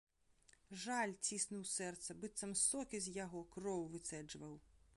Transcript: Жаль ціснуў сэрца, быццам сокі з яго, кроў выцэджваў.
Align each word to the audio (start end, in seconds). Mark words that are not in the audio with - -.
Жаль 0.83 1.11
ціснуў 1.27 1.67
сэрца, 1.73 2.15
быццам 2.23 2.55
сокі 2.63 3.03
з 3.09 3.13
яго, 3.25 3.43
кроў 3.57 3.87
выцэджваў. 3.93 4.57